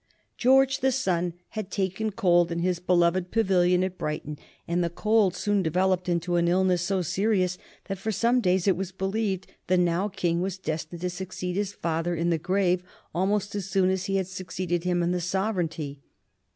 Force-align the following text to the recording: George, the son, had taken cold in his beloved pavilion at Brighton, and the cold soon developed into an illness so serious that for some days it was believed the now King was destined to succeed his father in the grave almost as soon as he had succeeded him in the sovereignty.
George, 0.35 0.79
the 0.79 0.91
son, 0.91 1.33
had 1.49 1.69
taken 1.69 2.11
cold 2.11 2.51
in 2.51 2.57
his 2.57 2.79
beloved 2.79 3.29
pavilion 3.29 3.83
at 3.83 3.99
Brighton, 3.99 4.39
and 4.67 4.83
the 4.83 4.89
cold 4.89 5.35
soon 5.35 5.61
developed 5.61 6.09
into 6.09 6.37
an 6.37 6.47
illness 6.47 6.81
so 6.81 7.03
serious 7.03 7.59
that 7.85 7.99
for 7.99 8.11
some 8.11 8.41
days 8.41 8.67
it 8.67 8.75
was 8.75 8.91
believed 8.91 9.53
the 9.67 9.77
now 9.77 10.07
King 10.07 10.41
was 10.41 10.57
destined 10.57 11.01
to 11.01 11.09
succeed 11.11 11.55
his 11.55 11.71
father 11.73 12.15
in 12.15 12.31
the 12.31 12.39
grave 12.39 12.81
almost 13.13 13.53
as 13.53 13.69
soon 13.69 13.91
as 13.91 14.05
he 14.05 14.15
had 14.15 14.25
succeeded 14.25 14.85
him 14.85 15.03
in 15.03 15.11
the 15.11 15.21
sovereignty. 15.21 16.01